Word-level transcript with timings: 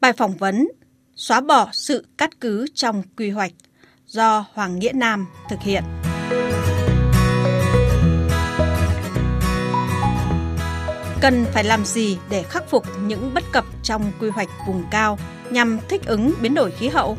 Bài 0.00 0.12
phỏng 0.12 0.36
vấn 0.36 0.68
Xóa 1.16 1.40
bỏ 1.40 1.68
sự 1.72 2.06
cắt 2.18 2.40
cứ 2.40 2.66
trong 2.74 3.02
quy 3.16 3.30
hoạch 3.30 3.52
do 4.06 4.46
Hoàng 4.52 4.78
Nghĩa 4.78 4.92
Nam 4.94 5.26
thực 5.50 5.60
hiện. 5.60 5.84
Cần 11.20 11.44
phải 11.52 11.64
làm 11.64 11.84
gì 11.84 12.18
để 12.30 12.42
khắc 12.42 12.70
phục 12.70 12.84
những 13.02 13.34
bất 13.34 13.44
cập 13.52 13.64
trong 13.82 14.12
quy 14.20 14.28
hoạch 14.28 14.48
vùng 14.66 14.84
cao 14.90 15.18
nhằm 15.50 15.78
thích 15.88 16.06
ứng 16.06 16.32
biến 16.40 16.54
đổi 16.54 16.70
khí 16.70 16.88
hậu? 16.88 17.18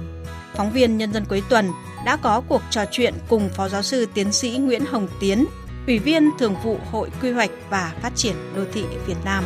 Phóng 0.55 0.71
viên 0.71 0.97
Nhân 0.97 1.13
dân 1.13 1.25
cuối 1.29 1.43
tuần 1.49 1.71
đã 2.05 2.17
có 2.17 2.41
cuộc 2.47 2.61
trò 2.69 2.85
chuyện 2.91 3.13
cùng 3.29 3.49
Phó 3.49 3.69
Giáo 3.69 3.81
sư 3.81 4.05
Tiến 4.13 4.31
sĩ 4.31 4.57
Nguyễn 4.57 4.85
Hồng 4.85 5.07
Tiến, 5.19 5.45
Ủy 5.87 5.99
viên 5.99 6.29
Thường 6.39 6.55
vụ 6.63 6.77
Hội 6.91 7.09
Quy 7.21 7.31
hoạch 7.31 7.51
và 7.69 7.93
Phát 8.01 8.15
triển 8.15 8.35
Đô 8.55 8.61
thị 8.73 8.83
Việt 9.07 9.17
Nam. 9.25 9.43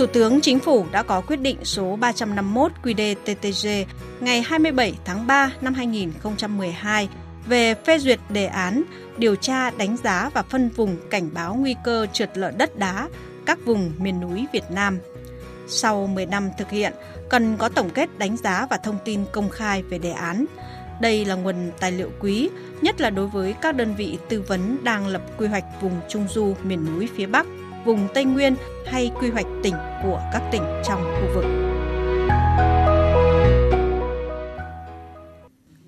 Thủ 0.00 0.06
tướng 0.06 0.40
Chính 0.40 0.58
phủ 0.58 0.86
đã 0.92 1.02
có 1.02 1.20
quyết 1.20 1.36
định 1.36 1.56
số 1.64 1.96
351 1.96 2.72
QĐ-TTG 2.82 3.84
ngày 4.20 4.42
27 4.42 4.94
tháng 5.04 5.26
3 5.26 5.52
năm 5.60 5.74
2012 5.74 7.08
về 7.46 7.74
phê 7.74 7.98
duyệt 7.98 8.18
đề 8.28 8.46
án 8.46 8.82
điều 9.16 9.36
tra 9.36 9.70
đánh 9.70 9.96
giá 10.04 10.30
và 10.34 10.42
phân 10.42 10.68
vùng 10.68 10.96
cảnh 11.10 11.30
báo 11.34 11.54
nguy 11.54 11.74
cơ 11.84 12.06
trượt 12.12 12.38
lở 12.38 12.50
đất 12.50 12.78
đá 12.78 13.08
các 13.46 13.58
vùng 13.64 13.92
miền 13.98 14.20
núi 14.20 14.46
Việt 14.52 14.70
Nam. 14.70 14.98
Sau 15.68 16.06
10 16.06 16.26
năm 16.26 16.50
thực 16.58 16.70
hiện, 16.70 16.92
cần 17.28 17.56
có 17.56 17.68
tổng 17.68 17.90
kết 17.90 18.18
đánh 18.18 18.36
giá 18.36 18.66
và 18.70 18.76
thông 18.76 18.98
tin 19.04 19.20
công 19.32 19.48
khai 19.48 19.82
về 19.82 19.98
đề 19.98 20.10
án. 20.10 20.44
Đây 21.00 21.24
là 21.24 21.34
nguồn 21.34 21.70
tài 21.80 21.92
liệu 21.92 22.10
quý, 22.20 22.48
nhất 22.82 23.00
là 23.00 23.10
đối 23.10 23.26
với 23.26 23.54
các 23.62 23.76
đơn 23.76 23.94
vị 23.94 24.18
tư 24.28 24.42
vấn 24.42 24.78
đang 24.82 25.06
lập 25.06 25.22
quy 25.38 25.46
hoạch 25.46 25.64
vùng 25.80 26.00
Trung 26.08 26.26
Du 26.30 26.54
miền 26.62 26.86
núi 26.86 27.08
phía 27.16 27.26
Bắc, 27.26 27.46
vùng 27.84 28.08
Tây 28.14 28.24
Nguyên 28.24 28.56
hay 28.86 29.10
quy 29.20 29.30
hoạch 29.30 29.46
tỉnh 29.62 29.74
của 30.02 30.22
các 30.32 30.48
tỉnh 30.52 30.62
trong 30.84 31.02
khu 31.02 31.34
vực. 31.34 31.44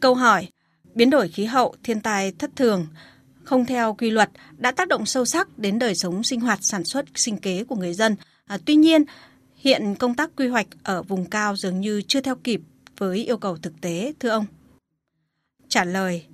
Câu 0.00 0.14
hỏi 0.14 0.48
Biến 0.94 1.10
đổi 1.10 1.28
khí 1.28 1.44
hậu, 1.44 1.74
thiên 1.82 2.00
tai 2.00 2.32
thất 2.32 2.50
thường, 2.56 2.86
không 3.44 3.66
theo 3.66 3.94
quy 3.94 4.10
luật 4.10 4.30
đã 4.56 4.70
tác 4.70 4.88
động 4.88 5.06
sâu 5.06 5.24
sắc 5.24 5.58
đến 5.58 5.78
đời 5.78 5.94
sống 5.94 6.22
sinh 6.22 6.40
hoạt 6.40 6.58
sản 6.62 6.84
xuất 6.84 7.04
sinh 7.14 7.36
kế 7.36 7.64
của 7.64 7.76
người 7.76 7.94
dân. 7.94 8.16
À, 8.46 8.58
tuy 8.64 8.74
nhiên, 8.74 9.04
hiện 9.56 9.94
công 9.94 10.14
tác 10.14 10.30
quy 10.36 10.48
hoạch 10.48 10.66
ở 10.82 11.02
vùng 11.02 11.30
cao 11.30 11.56
dường 11.56 11.80
như 11.80 12.02
chưa 12.08 12.20
theo 12.20 12.36
kịp 12.36 12.60
với 12.98 13.24
yêu 13.24 13.36
cầu 13.36 13.56
thực 13.56 13.80
tế, 13.80 14.12
thưa 14.20 14.28
ông. 14.28 14.46
Trả 15.68 15.84
lời 15.84 16.26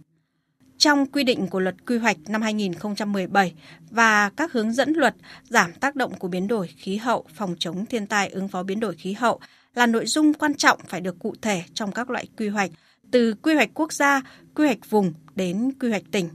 trong 0.78 1.06
quy 1.06 1.24
định 1.24 1.46
của 1.46 1.60
luật 1.60 1.86
quy 1.86 1.98
hoạch 1.98 2.16
năm 2.28 2.42
2017 2.42 3.54
và 3.90 4.30
các 4.36 4.52
hướng 4.52 4.72
dẫn 4.72 4.92
luật 4.92 5.14
giảm 5.42 5.72
tác 5.72 5.96
động 5.96 6.14
của 6.18 6.28
biến 6.28 6.48
đổi 6.48 6.66
khí 6.76 6.96
hậu, 6.96 7.24
phòng 7.34 7.54
chống 7.58 7.86
thiên 7.86 8.06
tai 8.06 8.28
ứng 8.28 8.48
phó 8.48 8.62
biến 8.62 8.80
đổi 8.80 8.94
khí 8.94 9.12
hậu 9.12 9.40
là 9.74 9.86
nội 9.86 10.06
dung 10.06 10.34
quan 10.34 10.54
trọng 10.54 10.78
phải 10.86 11.00
được 11.00 11.18
cụ 11.18 11.34
thể 11.42 11.62
trong 11.74 11.92
các 11.92 12.10
loại 12.10 12.26
quy 12.36 12.48
hoạch, 12.48 12.70
từ 13.10 13.34
quy 13.42 13.54
hoạch 13.54 13.70
quốc 13.74 13.92
gia, 13.92 14.22
quy 14.54 14.66
hoạch 14.66 14.90
vùng 14.90 15.12
đến 15.36 15.70
quy 15.80 15.90
hoạch 15.90 16.04
tỉnh. 16.10 16.28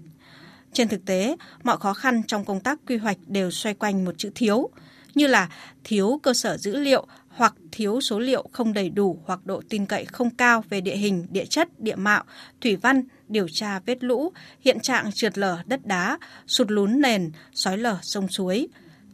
Trên 0.74 0.88
thực 0.88 1.06
tế, 1.06 1.36
mọi 1.64 1.78
khó 1.78 1.94
khăn 1.94 2.22
trong 2.28 2.46
công 2.46 2.60
tác 2.60 2.80
quy 2.88 2.98
hoạch 2.98 3.18
đều 3.28 3.52
xoay 3.52 3.74
quanh 3.74 4.06
một 4.06 4.18
chữ 4.18 4.32
thiếu, 4.36 4.70
như 5.16 5.28
là 5.28 5.50
thiếu 5.84 6.20
cơ 6.24 6.34
sở 6.34 6.58
dữ 6.58 6.76
liệu 6.76 7.08
hoặc 7.28 7.54
thiếu 7.72 8.02
số 8.02 8.20
liệu 8.20 8.50
không 8.52 8.74
đầy 8.74 8.90
đủ 8.90 9.20
hoặc 9.26 9.46
độ 9.46 9.62
tin 9.70 9.86
cậy 9.86 10.06
không 10.06 10.30
cao 10.30 10.64
về 10.70 10.82
địa 10.82 10.96
hình, 10.96 11.28
địa 11.30 11.46
chất, 11.46 11.80
địa 11.80 11.96
mạo, 11.96 12.24
thủy 12.62 12.76
văn, 12.76 13.04
điều 13.28 13.48
tra 13.48 13.80
vết 13.80 14.04
lũ, 14.04 14.32
hiện 14.60 14.80
trạng 14.80 15.12
trượt 15.12 15.38
lở 15.38 15.58
đất 15.66 15.86
đá, 15.86 16.18
sụt 16.48 16.72
lún 16.72 17.02
nền, 17.02 17.32
sói 17.54 17.78
lở 17.78 17.98
sông 18.02 18.28
suối. 18.28 18.68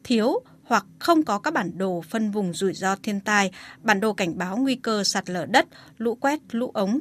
Thiếu 0.04 0.40
hoặc 0.64 0.86
không 1.00 1.24
có 1.24 1.40
các 1.40 1.54
bản 1.54 1.78
đồ 1.78 2.04
phân 2.10 2.32
vùng 2.32 2.54
rủi 2.54 2.74
ro 2.74 2.96
thiên 2.96 3.20
tai, 3.20 3.52
bản 3.84 4.00
đồ 4.00 4.14
cảnh 4.14 4.38
báo 4.38 4.58
nguy 4.58 4.76
cơ 4.76 5.04
sạt 5.04 5.30
lở 5.30 5.46
đất, 5.46 5.68
lũ 5.98 6.16
quét, 6.16 6.40
lũ 6.52 6.72
ống, 6.74 7.00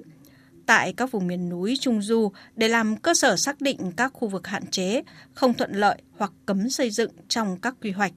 tại 0.67 0.93
các 0.93 1.11
vùng 1.11 1.27
miền 1.27 1.49
núi 1.49 1.77
Trung 1.81 2.03
Du 2.03 2.33
để 2.57 2.69
làm 2.69 2.97
cơ 2.97 3.15
sở 3.15 3.37
xác 3.37 3.61
định 3.61 3.93
các 3.97 4.13
khu 4.13 4.29
vực 4.29 4.47
hạn 4.47 4.67
chế, 4.67 5.03
không 5.35 5.55
thuận 5.55 5.73
lợi 5.73 6.03
hoặc 6.17 6.33
cấm 6.47 6.71
xây 6.71 6.91
dựng 6.91 7.11
trong 7.29 7.57
các 7.61 7.75
quy 7.83 7.91
hoạch. 7.91 8.13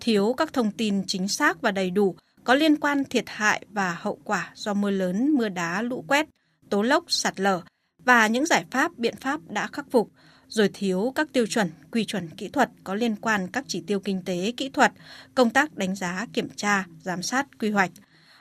Thiếu 0.00 0.34
các 0.36 0.52
thông 0.52 0.70
tin 0.70 1.02
chính 1.06 1.28
xác 1.28 1.60
và 1.62 1.70
đầy 1.70 1.90
đủ 1.90 2.16
có 2.44 2.54
liên 2.54 2.76
quan 2.76 3.04
thiệt 3.04 3.24
hại 3.26 3.64
và 3.70 3.96
hậu 4.00 4.18
quả 4.24 4.50
do 4.54 4.74
mưa 4.74 4.90
lớn, 4.90 5.30
mưa 5.30 5.48
đá, 5.48 5.82
lũ 5.82 6.04
quét, 6.08 6.26
tố 6.70 6.82
lốc, 6.82 7.04
sạt 7.08 7.40
lở 7.40 7.60
và 8.04 8.26
những 8.26 8.46
giải 8.46 8.64
pháp, 8.70 8.98
biện 8.98 9.16
pháp 9.16 9.40
đã 9.48 9.68
khắc 9.72 9.86
phục, 9.90 10.10
rồi 10.48 10.70
thiếu 10.74 11.12
các 11.14 11.28
tiêu 11.32 11.46
chuẩn, 11.46 11.70
quy 11.92 12.04
chuẩn 12.04 12.28
kỹ 12.28 12.48
thuật 12.48 12.70
có 12.84 12.94
liên 12.94 13.16
quan 13.16 13.48
các 13.48 13.64
chỉ 13.68 13.82
tiêu 13.86 14.00
kinh 14.00 14.22
tế, 14.24 14.52
kỹ 14.56 14.68
thuật, 14.68 14.92
công 15.34 15.50
tác 15.50 15.76
đánh 15.76 15.94
giá, 15.94 16.26
kiểm 16.32 16.48
tra, 16.56 16.84
giám 17.02 17.22
sát, 17.22 17.46
quy 17.58 17.70
hoạch– 17.70 17.90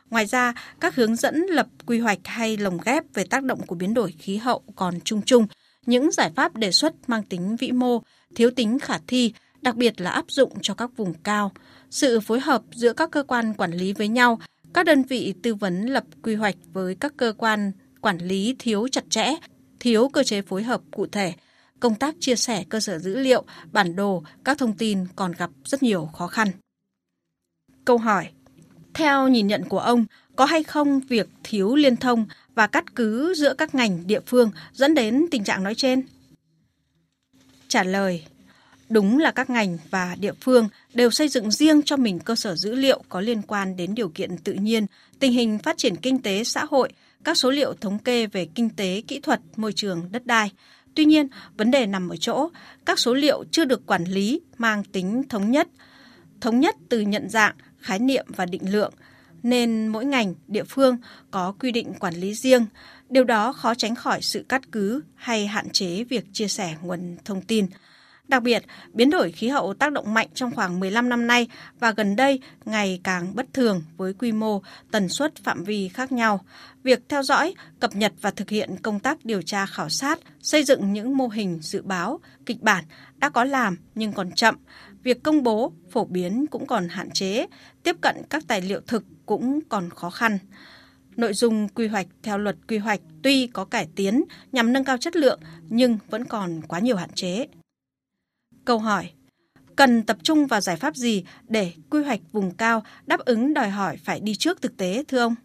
Ngoài 0.09 0.25
ra, 0.25 0.53
các 0.79 0.95
hướng 0.95 1.15
dẫn 1.15 1.45
lập 1.49 1.67
quy 1.85 1.99
hoạch 1.99 2.19
hay 2.23 2.57
lồng 2.57 2.77
ghép 2.85 3.03
về 3.13 3.23
tác 3.23 3.43
động 3.43 3.61
của 3.67 3.75
biến 3.75 3.93
đổi 3.93 4.13
khí 4.19 4.37
hậu 4.37 4.63
còn 4.75 4.99
chung 5.03 5.21
chung, 5.25 5.47
những 5.85 6.11
giải 6.11 6.31
pháp 6.35 6.55
đề 6.55 6.71
xuất 6.71 6.93
mang 7.07 7.23
tính 7.23 7.55
vĩ 7.55 7.71
mô, 7.71 8.01
thiếu 8.35 8.51
tính 8.55 8.79
khả 8.79 8.97
thi, 9.07 9.33
đặc 9.61 9.75
biệt 9.75 10.01
là 10.01 10.09
áp 10.09 10.25
dụng 10.27 10.53
cho 10.61 10.73
các 10.73 10.89
vùng 10.97 11.13
cao. 11.13 11.51
Sự 11.89 12.19
phối 12.19 12.39
hợp 12.39 12.61
giữa 12.71 12.93
các 12.93 13.11
cơ 13.11 13.23
quan 13.23 13.53
quản 13.53 13.71
lý 13.71 13.93
với 13.93 14.07
nhau, 14.07 14.39
các 14.73 14.85
đơn 14.85 15.03
vị 15.03 15.33
tư 15.43 15.55
vấn 15.55 15.85
lập 15.85 16.03
quy 16.23 16.35
hoạch 16.35 16.55
với 16.73 16.95
các 16.95 17.13
cơ 17.17 17.33
quan 17.37 17.71
quản 18.01 18.17
lý 18.17 18.55
thiếu 18.59 18.87
chặt 18.87 19.03
chẽ, 19.09 19.35
thiếu 19.79 20.09
cơ 20.09 20.23
chế 20.23 20.41
phối 20.41 20.63
hợp 20.63 20.81
cụ 20.91 21.05
thể, 21.05 21.33
công 21.79 21.95
tác 21.95 22.15
chia 22.19 22.35
sẻ 22.35 22.63
cơ 22.69 22.79
sở 22.79 22.99
dữ 22.99 23.15
liệu, 23.15 23.43
bản 23.71 23.95
đồ, 23.95 24.23
các 24.43 24.57
thông 24.57 24.77
tin 24.77 25.05
còn 25.15 25.31
gặp 25.31 25.49
rất 25.65 25.83
nhiều 25.83 26.09
khó 26.13 26.27
khăn. 26.27 26.47
Câu 27.85 27.97
hỏi 27.97 28.27
theo 28.93 29.27
nhìn 29.27 29.47
nhận 29.47 29.63
của 29.63 29.79
ông, 29.79 30.05
có 30.35 30.45
hay 30.45 30.63
không 30.63 30.99
việc 30.99 31.29
thiếu 31.43 31.75
liên 31.75 31.95
thông 31.95 32.25
và 32.55 32.67
cắt 32.67 32.95
cứ 32.95 33.33
giữa 33.37 33.53
các 33.53 33.75
ngành 33.75 34.07
địa 34.07 34.19
phương 34.25 34.51
dẫn 34.73 34.93
đến 34.93 35.25
tình 35.31 35.43
trạng 35.43 35.63
nói 35.63 35.75
trên? 35.75 36.01
Trả 37.67 37.83
lời, 37.83 38.25
đúng 38.89 39.19
là 39.19 39.31
các 39.31 39.49
ngành 39.49 39.77
và 39.89 40.15
địa 40.19 40.33
phương 40.41 40.69
đều 40.93 41.11
xây 41.11 41.27
dựng 41.27 41.51
riêng 41.51 41.81
cho 41.83 41.97
mình 41.97 42.19
cơ 42.19 42.35
sở 42.35 42.55
dữ 42.55 42.75
liệu 42.75 43.03
có 43.09 43.21
liên 43.21 43.41
quan 43.41 43.75
đến 43.75 43.95
điều 43.95 44.09
kiện 44.09 44.37
tự 44.37 44.53
nhiên, 44.53 44.85
tình 45.19 45.31
hình 45.31 45.57
phát 45.57 45.77
triển 45.77 45.95
kinh 45.95 46.21
tế 46.21 46.43
xã 46.43 46.65
hội, 46.65 46.89
các 47.23 47.37
số 47.37 47.51
liệu 47.51 47.73
thống 47.73 47.99
kê 47.99 48.27
về 48.27 48.47
kinh 48.55 48.69
tế, 48.69 49.01
kỹ 49.07 49.19
thuật, 49.19 49.39
môi 49.55 49.73
trường, 49.73 50.11
đất 50.11 50.25
đai. 50.25 50.51
Tuy 50.95 51.05
nhiên, 51.05 51.27
vấn 51.57 51.71
đề 51.71 51.85
nằm 51.85 52.09
ở 52.09 52.15
chỗ 52.15 52.49
các 52.85 52.99
số 52.99 53.13
liệu 53.13 53.43
chưa 53.51 53.65
được 53.65 53.85
quản 53.85 54.03
lý 54.03 54.41
mang 54.57 54.83
tính 54.83 55.23
thống 55.29 55.51
nhất, 55.51 55.67
thống 56.41 56.59
nhất 56.59 56.75
từ 56.89 56.99
nhận 56.99 57.29
dạng, 57.29 57.55
khái 57.79 57.99
niệm 57.99 58.25
và 58.35 58.45
định 58.45 58.71
lượng, 58.71 58.93
nên 59.43 59.87
mỗi 59.87 60.05
ngành, 60.05 60.33
địa 60.47 60.63
phương 60.63 60.97
có 61.31 61.53
quy 61.59 61.71
định 61.71 61.93
quản 61.93 62.13
lý 62.13 62.33
riêng. 62.33 62.65
Điều 63.09 63.23
đó 63.23 63.53
khó 63.53 63.75
tránh 63.75 63.95
khỏi 63.95 64.21
sự 64.21 64.45
cắt 64.49 64.71
cứ 64.71 65.01
hay 65.15 65.47
hạn 65.47 65.69
chế 65.69 66.03
việc 66.03 66.25
chia 66.33 66.47
sẻ 66.47 66.75
nguồn 66.81 67.17
thông 67.25 67.41
tin. 67.41 67.67
Đặc 68.29 68.43
biệt, 68.43 68.63
biến 68.93 69.09
đổi 69.09 69.31
khí 69.31 69.47
hậu 69.47 69.73
tác 69.73 69.91
động 69.91 70.13
mạnh 70.13 70.27
trong 70.33 70.55
khoảng 70.55 70.79
15 70.79 71.09
năm 71.09 71.27
nay 71.27 71.47
và 71.79 71.91
gần 71.91 72.15
đây 72.15 72.39
ngày 72.65 72.99
càng 73.03 73.35
bất 73.35 73.45
thường 73.53 73.83
với 73.97 74.13
quy 74.13 74.31
mô, 74.31 74.61
tần 74.91 75.09
suất 75.09 75.35
phạm 75.35 75.63
vi 75.63 75.87
khác 75.87 76.11
nhau. 76.11 76.45
Việc 76.83 76.99
theo 77.09 77.23
dõi, 77.23 77.53
cập 77.79 77.95
nhật 77.95 78.13
và 78.21 78.31
thực 78.31 78.49
hiện 78.49 78.75
công 78.81 78.99
tác 78.99 79.25
điều 79.25 79.41
tra 79.41 79.65
khảo 79.65 79.89
sát, 79.89 80.19
xây 80.41 80.63
dựng 80.63 80.93
những 80.93 81.17
mô 81.17 81.27
hình 81.27 81.59
dự 81.61 81.81
báo, 81.81 82.19
kịch 82.45 82.61
bản 82.61 82.83
đã 83.17 83.29
có 83.29 83.43
làm 83.43 83.77
nhưng 83.95 84.13
còn 84.13 84.31
chậm 84.31 84.55
việc 85.03 85.23
công 85.23 85.43
bố, 85.43 85.71
phổ 85.91 86.05
biến 86.05 86.45
cũng 86.47 86.65
còn 86.65 86.87
hạn 86.87 87.11
chế, 87.11 87.45
tiếp 87.83 87.95
cận 88.01 88.15
các 88.29 88.43
tài 88.47 88.61
liệu 88.61 88.81
thực 88.87 89.03
cũng 89.25 89.59
còn 89.69 89.89
khó 89.89 90.09
khăn. 90.09 90.37
Nội 91.15 91.33
dung 91.33 91.67
quy 91.67 91.87
hoạch 91.87 92.07
theo 92.23 92.37
luật 92.37 92.55
quy 92.67 92.77
hoạch 92.77 93.01
tuy 93.23 93.47
có 93.47 93.65
cải 93.65 93.87
tiến 93.95 94.23
nhằm 94.51 94.73
nâng 94.73 94.83
cao 94.83 94.97
chất 94.97 95.15
lượng 95.15 95.39
nhưng 95.69 95.97
vẫn 96.09 96.25
còn 96.25 96.61
quá 96.67 96.79
nhiều 96.79 96.95
hạn 96.95 97.09
chế. 97.15 97.47
Câu 98.65 98.79
hỏi 98.79 99.09
Cần 99.75 100.03
tập 100.03 100.17
trung 100.23 100.47
vào 100.47 100.61
giải 100.61 100.75
pháp 100.75 100.95
gì 100.95 101.23
để 101.47 101.73
quy 101.89 102.03
hoạch 102.03 102.19
vùng 102.31 102.51
cao 102.51 102.83
đáp 103.05 103.19
ứng 103.19 103.53
đòi 103.53 103.69
hỏi 103.69 103.97
phải 103.97 104.19
đi 104.19 104.35
trước 104.35 104.61
thực 104.61 104.77
tế 104.77 105.03
thưa 105.07 105.19
ông? 105.19 105.35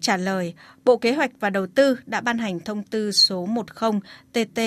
Trả 0.00 0.16
lời, 0.16 0.54
Bộ 0.84 0.96
Kế 0.96 1.12
hoạch 1.12 1.30
và 1.40 1.50
Đầu 1.50 1.66
tư 1.66 1.98
đã 2.06 2.20
ban 2.20 2.38
hành 2.38 2.60
thông 2.60 2.82
tư 2.82 3.12
số 3.12 3.46
10 3.46 3.64
TT 4.32 4.60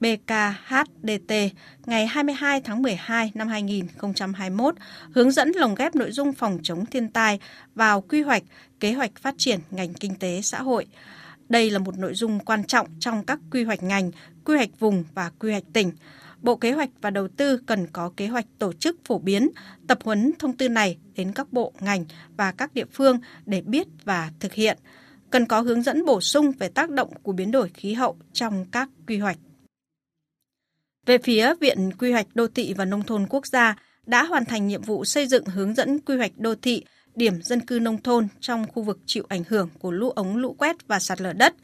BKHDT 0.00 1.32
ngày 1.86 2.06
22 2.06 2.60
tháng 2.60 2.82
12 2.82 3.32
năm 3.34 3.48
2021 3.48 4.74
hướng 5.12 5.30
dẫn 5.30 5.52
lồng 5.54 5.74
ghép 5.74 5.94
nội 5.94 6.12
dung 6.12 6.32
phòng 6.32 6.58
chống 6.62 6.86
thiên 6.86 7.08
tai 7.08 7.38
vào 7.74 8.00
quy 8.00 8.22
hoạch, 8.22 8.42
kế 8.80 8.92
hoạch 8.92 9.10
phát 9.16 9.34
triển 9.38 9.60
ngành 9.70 9.94
kinh 9.94 10.14
tế 10.14 10.40
xã 10.42 10.62
hội. 10.62 10.86
Đây 11.48 11.70
là 11.70 11.78
một 11.78 11.98
nội 11.98 12.14
dung 12.14 12.38
quan 12.38 12.64
trọng 12.64 12.86
trong 13.00 13.24
các 13.24 13.38
quy 13.50 13.64
hoạch 13.64 13.82
ngành, 13.82 14.10
quy 14.44 14.56
hoạch 14.56 14.80
vùng 14.80 15.04
và 15.14 15.30
quy 15.38 15.50
hoạch 15.50 15.64
tỉnh. 15.72 15.92
Bộ 16.44 16.56
Kế 16.56 16.72
hoạch 16.72 16.90
và 17.00 17.10
Đầu 17.10 17.28
tư 17.28 17.58
cần 17.66 17.86
có 17.92 18.12
kế 18.16 18.26
hoạch 18.26 18.46
tổ 18.58 18.72
chức 18.72 18.96
phổ 19.04 19.18
biến, 19.18 19.50
tập 19.88 19.98
huấn 20.04 20.32
thông 20.38 20.56
tư 20.56 20.68
này 20.68 20.98
đến 21.14 21.32
các 21.32 21.52
bộ, 21.52 21.72
ngành 21.80 22.04
và 22.36 22.52
các 22.52 22.74
địa 22.74 22.84
phương 22.92 23.18
để 23.46 23.60
biết 23.60 23.86
và 24.04 24.30
thực 24.40 24.52
hiện. 24.52 24.78
Cần 25.30 25.46
có 25.46 25.60
hướng 25.60 25.82
dẫn 25.82 26.04
bổ 26.04 26.20
sung 26.20 26.52
về 26.58 26.68
tác 26.68 26.90
động 26.90 27.10
của 27.22 27.32
biến 27.32 27.50
đổi 27.50 27.68
khí 27.68 27.94
hậu 27.94 28.16
trong 28.32 28.66
các 28.72 28.88
quy 29.06 29.18
hoạch. 29.18 29.36
Về 31.06 31.18
phía 31.18 31.54
Viện 31.60 31.90
Quy 31.98 32.12
hoạch 32.12 32.26
Đô 32.34 32.46
thị 32.46 32.74
và 32.76 32.84
Nông 32.84 33.02
thôn 33.02 33.26
Quốc 33.26 33.46
gia 33.46 33.76
đã 34.06 34.24
hoàn 34.24 34.44
thành 34.44 34.66
nhiệm 34.66 34.82
vụ 34.82 35.04
xây 35.04 35.26
dựng 35.26 35.44
hướng 35.44 35.74
dẫn 35.74 36.00
quy 36.00 36.16
hoạch 36.16 36.32
đô 36.36 36.54
thị, 36.54 36.84
điểm 37.14 37.42
dân 37.42 37.60
cư 37.60 37.78
nông 37.78 38.02
thôn 38.02 38.28
trong 38.40 38.66
khu 38.68 38.82
vực 38.82 38.98
chịu 39.06 39.24
ảnh 39.28 39.42
hưởng 39.48 39.68
của 39.78 39.90
lũ 39.90 40.10
ống 40.10 40.36
lũ 40.36 40.54
quét 40.58 40.88
và 40.88 41.00
sạt 41.00 41.20
lở 41.20 41.32
đất. 41.32 41.54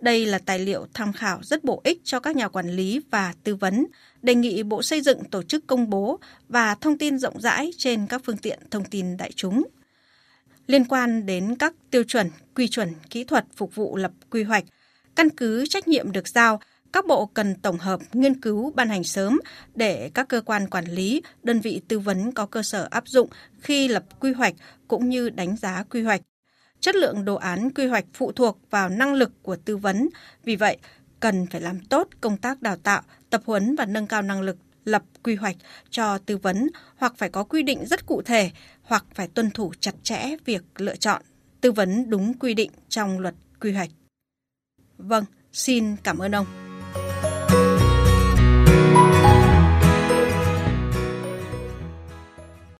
Đây 0.00 0.26
là 0.26 0.38
tài 0.38 0.58
liệu 0.58 0.86
tham 0.94 1.12
khảo 1.12 1.40
rất 1.42 1.64
bổ 1.64 1.80
ích 1.84 2.00
cho 2.04 2.20
các 2.20 2.36
nhà 2.36 2.48
quản 2.48 2.70
lý 2.70 3.00
và 3.10 3.34
tư 3.44 3.54
vấn, 3.54 3.86
đề 4.22 4.34
nghị 4.34 4.62
Bộ 4.62 4.82
Xây 4.82 5.00
dựng 5.00 5.24
tổ 5.24 5.42
chức 5.42 5.66
công 5.66 5.90
bố 5.90 6.18
và 6.48 6.74
thông 6.74 6.98
tin 6.98 7.18
rộng 7.18 7.40
rãi 7.40 7.70
trên 7.76 8.06
các 8.06 8.22
phương 8.24 8.36
tiện 8.36 8.58
thông 8.70 8.84
tin 8.84 9.16
đại 9.16 9.32
chúng. 9.36 9.62
Liên 10.66 10.84
quan 10.84 11.26
đến 11.26 11.54
các 11.58 11.74
tiêu 11.90 12.04
chuẩn, 12.04 12.30
quy 12.54 12.68
chuẩn 12.68 12.88
kỹ 13.10 13.24
thuật 13.24 13.44
phục 13.56 13.74
vụ 13.74 13.96
lập 13.96 14.12
quy 14.30 14.42
hoạch, 14.42 14.64
căn 15.16 15.30
cứ 15.30 15.66
trách 15.66 15.88
nhiệm 15.88 16.12
được 16.12 16.28
giao, 16.28 16.60
các 16.92 17.06
bộ 17.06 17.26
cần 17.26 17.54
tổng 17.54 17.78
hợp, 17.78 18.00
nghiên 18.12 18.40
cứu, 18.40 18.72
ban 18.74 18.88
hành 18.88 19.04
sớm 19.04 19.40
để 19.74 20.10
các 20.14 20.28
cơ 20.28 20.40
quan 20.40 20.70
quản 20.70 20.84
lý, 20.84 21.22
đơn 21.42 21.60
vị 21.60 21.80
tư 21.88 21.98
vấn 21.98 22.32
có 22.32 22.46
cơ 22.46 22.62
sở 22.62 22.88
áp 22.90 23.08
dụng 23.08 23.28
khi 23.60 23.88
lập 23.88 24.04
quy 24.20 24.32
hoạch 24.32 24.54
cũng 24.88 25.08
như 25.08 25.30
đánh 25.30 25.56
giá 25.56 25.84
quy 25.90 26.02
hoạch. 26.02 26.20
Chất 26.80 26.94
lượng 26.94 27.24
đồ 27.24 27.34
án 27.34 27.70
quy 27.70 27.86
hoạch 27.86 28.04
phụ 28.14 28.32
thuộc 28.32 28.58
vào 28.70 28.88
năng 28.88 29.14
lực 29.14 29.32
của 29.42 29.56
tư 29.56 29.76
vấn, 29.76 30.08
vì 30.44 30.56
vậy 30.56 30.76
cần 31.20 31.46
phải 31.46 31.60
làm 31.60 31.80
tốt 31.80 32.08
công 32.20 32.36
tác 32.36 32.62
đào 32.62 32.76
tạo, 32.76 33.02
tập 33.30 33.42
huấn 33.46 33.76
và 33.76 33.84
nâng 33.84 34.06
cao 34.06 34.22
năng 34.22 34.40
lực 34.40 34.56
lập 34.84 35.02
quy 35.22 35.34
hoạch 35.34 35.56
cho 35.90 36.18
tư 36.18 36.36
vấn 36.36 36.68
hoặc 36.96 37.14
phải 37.16 37.28
có 37.28 37.44
quy 37.44 37.62
định 37.62 37.86
rất 37.86 38.06
cụ 38.06 38.22
thể 38.22 38.50
hoặc 38.82 39.04
phải 39.14 39.28
tuân 39.28 39.50
thủ 39.50 39.72
chặt 39.80 39.94
chẽ 40.02 40.36
việc 40.44 40.62
lựa 40.76 40.96
chọn 40.96 41.22
tư 41.60 41.72
vấn 41.72 42.10
đúng 42.10 42.34
quy 42.34 42.54
định 42.54 42.70
trong 42.88 43.18
luật 43.18 43.34
quy 43.60 43.72
hoạch. 43.72 43.90
Vâng, 44.98 45.24
xin 45.52 45.96
cảm 45.96 46.18
ơn 46.18 46.34
ông. 46.34 46.67